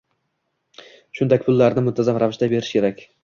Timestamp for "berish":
2.57-2.73